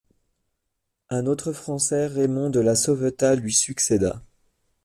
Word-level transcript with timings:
Un 1.11 1.27
autre 1.27 1.51
Français, 1.53 2.07
Raymond 2.07 2.49
de 2.49 2.59
La 2.59 2.73
Sauvetat, 2.73 3.35
lui 3.35 3.53
succéda. 3.53 4.23